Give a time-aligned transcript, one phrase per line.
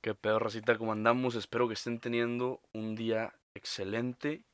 [0.00, 1.34] Qué pedo, racita, ¿cómo andamos?
[1.34, 4.44] Espero que estén teniendo un día excelente.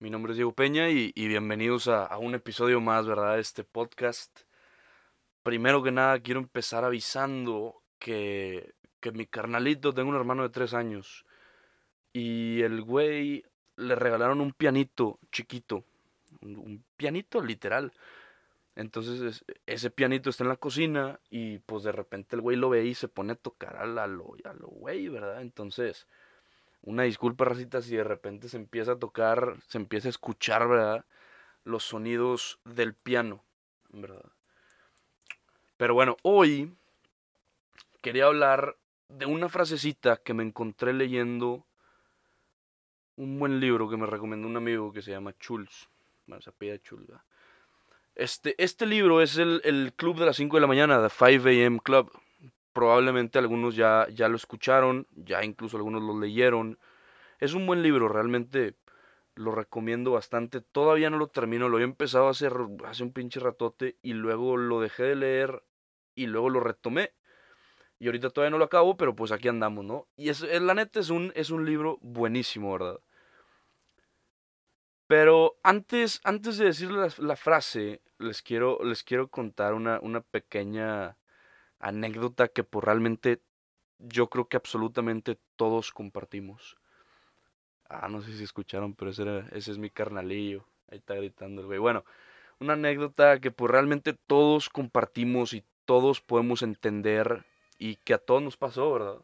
[0.00, 3.36] Mi nombre es Diego Peña y, bienvenidos a, un episodio más, ¿verdad?
[3.36, 4.40] De este podcast.
[5.44, 10.74] Primero que nada, quiero empezar avisando que, que mi carnalito, tengo un hermano de tres
[10.74, 11.24] años.
[12.12, 13.44] Y el güey
[13.76, 15.84] le regalaron un pianito chiquito.
[16.40, 17.92] Un, un pianito literal.
[18.76, 22.70] Entonces es- ese pianito está en la cocina y pues de repente el güey lo
[22.70, 25.40] ve y se pone a tocar a, la, lo, a lo güey, ¿verdad?
[25.42, 26.06] Entonces,
[26.82, 31.06] una disculpa, racita, si de repente se empieza a tocar, se empieza a escuchar, ¿verdad?
[31.64, 33.44] Los sonidos del piano,
[33.90, 34.24] ¿verdad?
[35.76, 36.72] Pero bueno, hoy
[38.02, 38.76] quería hablar
[39.08, 41.66] de una frasecita que me encontré leyendo
[43.16, 45.34] un buen libro que me recomendó un amigo que se llama.
[46.26, 47.22] Bueno, se apellida ¿verdad?
[48.16, 51.48] Este, este libro es el, el Club de las 5 de la mañana, The 5
[51.66, 52.10] AM Club.
[52.72, 56.78] Probablemente algunos ya, ya lo escucharon, ya incluso algunos lo leyeron.
[57.40, 58.76] Es un buen libro, realmente
[59.36, 60.60] lo recomiendo bastante.
[60.62, 62.48] Todavía no lo termino, lo había empezado hace,
[62.86, 65.64] hace un pinche ratote y luego lo dejé de leer
[66.14, 67.12] y luego lo retomé.
[68.00, 70.08] Y ahorita todavía no lo acabo, pero pues aquí andamos, ¿no?
[70.16, 73.00] Y es, es- la neta es un, es un libro buenísimo, ¿verdad?
[75.06, 81.16] Pero antes, antes de decir la, frase, les quiero, les quiero contar una, una pequeña
[81.78, 83.40] anécdota que pues realmente
[83.98, 86.76] yo creo que absolutamente todos compartimos.
[87.88, 90.66] Ah, no sé si escucharon, pero ese, ese es mi carnalillo.
[90.90, 91.78] Ahí está gritando el güey.
[91.78, 92.04] Bueno,
[92.58, 97.44] una anécdota que pues realmente todos compartimos y todos podemos entender
[97.78, 99.18] y que a todos nos pasó, ¿verdad?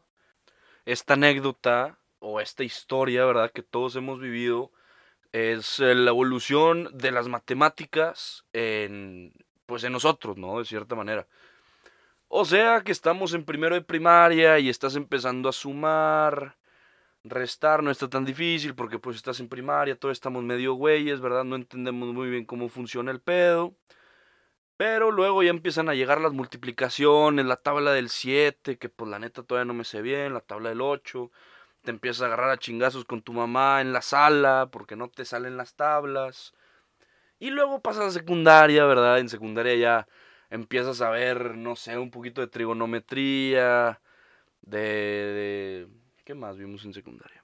[0.85, 3.51] Esta anécdota o esta historia, ¿verdad?
[3.51, 4.71] Que todos hemos vivido
[5.33, 9.33] es eh, la evolución de las matemáticas en,
[9.65, 10.59] pues en nosotros, ¿no?
[10.59, 11.27] De cierta manera.
[12.29, 16.57] O sea que estamos en primero de primaria y estás empezando a sumar,
[17.23, 21.43] restar no está tan difícil porque pues estás en primaria, todos estamos medio güeyes, ¿verdad?
[21.43, 23.75] No entendemos muy bien cómo funciona el pedo.
[24.77, 29.19] Pero luego ya empiezan a llegar las multiplicaciones, la tabla del 7, que pues la
[29.19, 31.31] neta todavía no me sé bien, la tabla del 8
[31.83, 35.25] te empiezas a agarrar a chingazos con tu mamá en la sala porque no te
[35.25, 36.53] salen las tablas.
[37.39, 39.19] Y luego pasas a secundaria, ¿verdad?
[39.19, 40.07] En secundaria ya
[40.49, 44.01] empiezas a ver, no sé, un poquito de trigonometría,
[44.61, 44.79] de...
[44.79, 45.87] de-
[46.25, 47.43] ¿Qué más vimos en secundaria?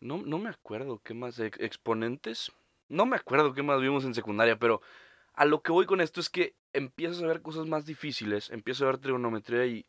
[0.00, 2.52] No, no me acuerdo qué más, ex- exponentes.
[2.88, 4.80] No me acuerdo qué más vimos en secundaria, pero
[5.34, 8.82] a lo que voy con esto es que empiezas a ver cosas más difíciles, empiezas
[8.82, 9.86] a ver trigonometría y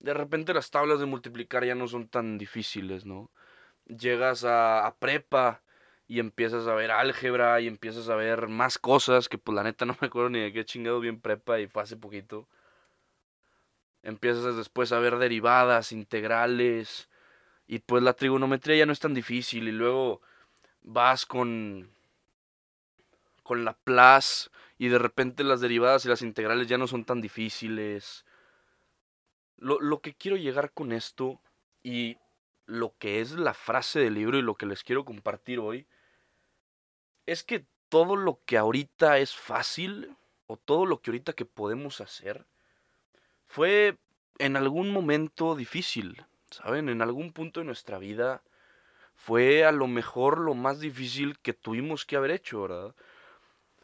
[0.00, 3.30] de repente las tablas de multiplicar ya no son tan difíciles, ¿no?
[3.86, 5.62] Llegas a, a prepa
[6.08, 9.84] y empiezas a ver álgebra y empiezas a ver más cosas que pues la neta
[9.86, 12.48] no me acuerdo ni de qué chingado bien prepa y fue hace poquito.
[14.02, 17.08] Empiezas después a ver derivadas, integrales
[17.66, 20.20] y pues la trigonometría ya no es tan difícil y luego
[20.82, 21.90] vas con
[23.42, 27.20] con la plus y de repente las derivadas y las integrales ya no son tan
[27.20, 28.24] difíciles.
[29.56, 31.40] Lo, lo que quiero llegar con esto
[31.82, 32.18] y
[32.66, 35.86] lo que es la frase del libro y lo que les quiero compartir hoy
[37.26, 42.00] es que todo lo que ahorita es fácil o todo lo que ahorita que podemos
[42.00, 42.46] hacer
[43.46, 43.98] fue
[44.38, 46.88] en algún momento difícil, ¿saben?
[46.88, 48.42] En algún punto de nuestra vida
[49.14, 52.94] fue a lo mejor lo más difícil que tuvimos que haber hecho, ¿verdad?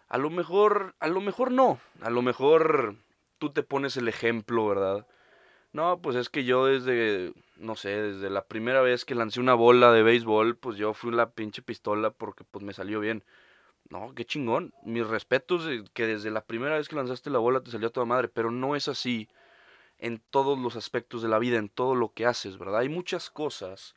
[0.09, 2.97] A lo mejor, a lo mejor no, a lo mejor
[3.39, 5.07] tú te pones el ejemplo, ¿verdad?
[5.73, 9.55] No, pues es que yo desde, no sé, desde la primera vez que lancé una
[9.55, 13.25] bola de béisbol, pues yo fui la pinche pistola porque pues me salió bien.
[13.89, 14.75] No, qué chingón.
[14.85, 17.93] Mis respetos de que desde la primera vez que lanzaste la bola te salió a
[17.93, 19.29] toda madre, pero no es así
[19.99, 22.81] en todos los aspectos de la vida, en todo lo que haces, ¿verdad?
[22.81, 23.95] Hay muchas cosas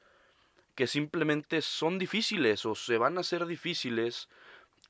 [0.75, 4.29] que simplemente son difíciles o se van a hacer difíciles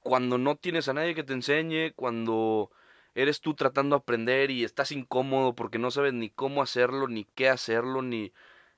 [0.02, 2.70] cuando no tienes a nadie que te enseñe, cuando
[3.16, 7.24] eres tú tratando de aprender y estás incómodo porque no sabes ni cómo hacerlo, ni
[7.24, 8.34] qué hacerlo, ni,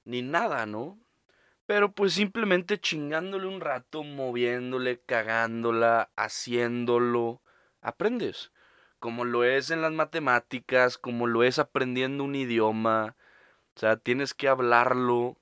[0.06, 1.00] ni nada, ¿no?
[1.66, 7.42] Pero pues simplemente chingándole un rato, moviéndole, cagándola, haciéndolo,
[7.82, 8.54] aprendes.
[9.00, 13.16] Como lo es en las matemáticas, como lo es aprendiendo un idioma.
[13.76, 15.38] O sea, tienes que hablarlo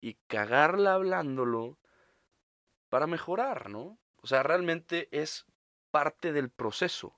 [0.00, 1.78] y cagarla hablándolo
[2.90, 3.98] para mejorar, ¿no?
[4.20, 5.46] O sea, realmente es
[5.90, 7.16] parte del proceso.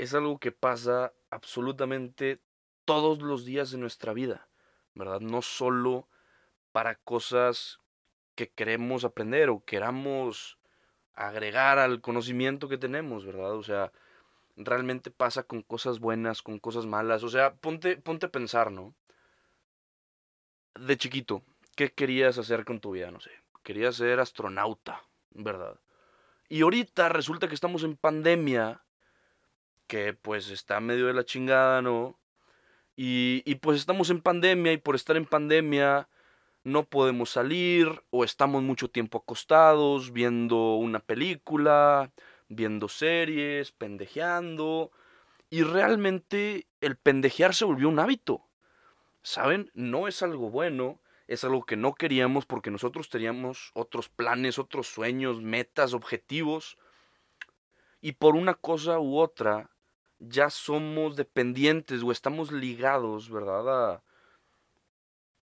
[0.00, 2.40] Es algo que pasa absolutamente
[2.84, 4.48] todos los días de nuestra vida,
[4.94, 5.20] ¿verdad?
[5.20, 6.08] No solo
[6.72, 7.80] para cosas
[8.34, 10.58] que queremos aprender o queramos
[11.12, 13.52] agregar al conocimiento que tenemos, ¿verdad?
[13.52, 13.92] O sea,
[14.56, 17.22] realmente pasa con cosas buenas, con cosas malas.
[17.22, 18.94] O sea, ponte, ponte a pensar, ¿no?
[20.78, 21.42] de chiquito,
[21.76, 23.10] ¿qué querías hacer con tu vida?
[23.10, 23.30] No sé.
[23.62, 25.78] Querías ser astronauta, ¿verdad?
[26.48, 28.82] Y ahorita resulta que estamos en pandemia,
[29.90, 32.16] que pues está medio de la chingada, ¿no?
[32.94, 36.08] Y, y pues estamos en pandemia y por estar en pandemia
[36.62, 42.12] no podemos salir o estamos mucho tiempo acostados viendo una película,
[42.48, 44.92] viendo series, pendejeando.
[45.50, 48.44] Y realmente el pendejear se volvió un hábito.
[49.22, 49.72] ¿Saben?
[49.74, 54.86] No es algo bueno, es algo que no queríamos porque nosotros teníamos otros planes, otros
[54.86, 56.78] sueños, metas, objetivos.
[58.00, 59.68] Y por una cosa u otra,
[60.20, 63.94] ya somos dependientes o estamos ligados, ¿verdad?
[63.94, 64.02] A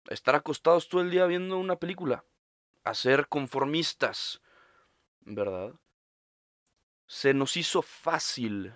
[0.09, 2.25] estar acostados todo el día viendo una película,
[2.83, 4.41] a ser conformistas,
[5.21, 5.73] ¿verdad?
[7.05, 8.73] Se nos hizo fácil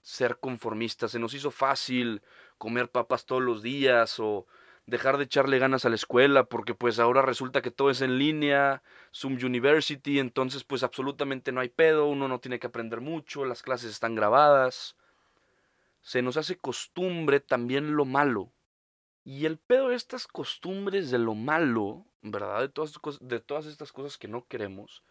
[0.00, 2.22] ser conformistas, se nos hizo fácil
[2.58, 4.46] comer papas todos los días o
[4.86, 8.18] dejar de echarle ganas a la escuela porque pues ahora resulta que todo es en
[8.18, 8.82] línea,
[9.12, 13.62] Zoom University, entonces pues absolutamente no hay pedo, uno no tiene que aprender mucho, las
[13.62, 14.96] clases están grabadas.
[16.06, 18.52] Se nos hace costumbre también lo malo.
[19.24, 22.60] Y el pedo de estas costumbres de lo malo, ¿verdad?
[22.60, 25.02] De todas, de todas estas cosas que no queremos,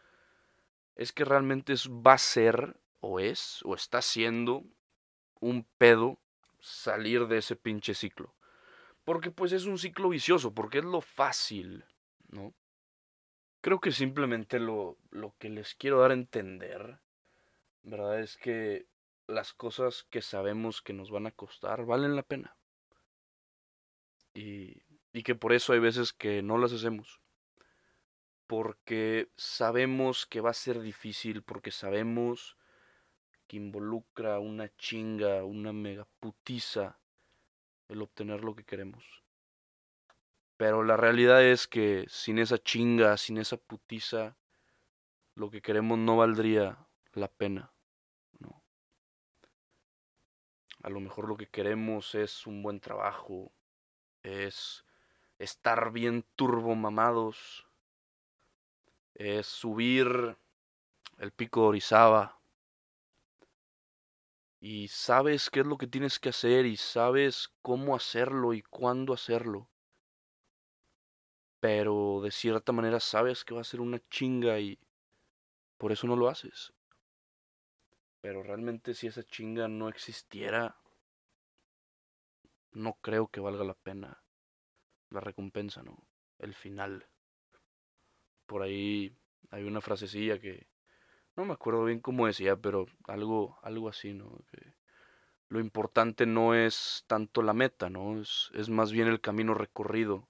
[0.96, 4.64] es que realmente es, va a ser, o es, o está siendo
[5.42, 6.18] un pedo
[6.62, 8.34] salir de ese pinche ciclo.
[9.04, 11.84] Porque pues es un ciclo vicioso, porque es lo fácil,
[12.30, 12.54] ¿no?
[13.60, 17.00] Creo que simplemente lo, lo que les quiero dar a entender,
[17.84, 18.22] ¿verdad?
[18.22, 18.86] Es que
[19.28, 22.56] las cosas que sabemos que nos van a costar valen la pena.
[24.34, 24.84] Y,
[25.14, 27.22] y que por eso hay veces que no las hacemos.
[28.48, 32.58] Porque sabemos que va a ser difícil, porque sabemos
[33.48, 37.00] que involucra una chinga, una megaputiza
[37.88, 39.24] el obtener lo que queremos.
[40.58, 44.38] Pero la realidad es que sin esa chinga, sin esa putiza,
[45.36, 46.78] lo que queremos no valdría
[47.14, 47.75] la pena.
[50.86, 53.52] A lo mejor lo que queremos es un buen trabajo,
[54.22, 54.86] es
[55.40, 57.66] estar bien turbo mamados,
[59.16, 60.38] es subir
[61.18, 62.40] el pico de Orizaba,
[64.60, 69.16] y sabes qué es lo que tienes que hacer y sabes cómo hacerlo y cuándo
[69.16, 69.68] hacerlo.
[71.60, 74.78] Pero de cierta manera sabes que va a ser una chinga y
[75.80, 76.74] por eso no lo haces.
[78.26, 80.76] Pero realmente si esa chinga no existiera,
[82.72, 84.20] no creo que valga la pena
[85.12, 85.96] la recompensa, ¿no?
[86.40, 87.06] El final.
[88.48, 89.16] Por ahí
[89.52, 90.66] hay una frasecilla que
[91.36, 94.44] no me acuerdo bien cómo decía, pero algo, algo así, ¿no?
[95.48, 98.20] Lo importante no es tanto la meta, ¿no?
[98.20, 100.28] Es, es más bien el camino recorrido,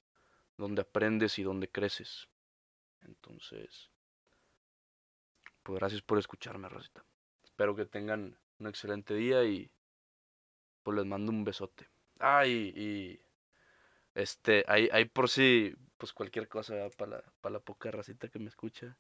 [0.58, 2.28] donde aprendes y donde creces.
[3.04, 3.90] Entonces,
[5.64, 7.06] pues gracias por escucharme, Rosita.
[7.56, 9.72] Espero que tengan un excelente día y
[10.84, 11.88] pues les mando un besote.
[12.20, 13.20] Ay, y,
[14.14, 18.50] este, ahí, por si, pues cualquier cosa para la, para la poca racita que me
[18.50, 18.98] escucha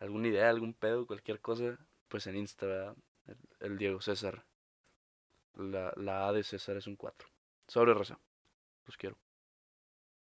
[0.00, 2.96] alguna idea, algún pedo, cualquier cosa, pues en Insta,
[3.60, 4.44] el, Diego César.
[5.54, 7.28] La, la A de César es un 4.
[7.68, 8.18] Sobre raza.
[8.86, 9.16] Los quiero.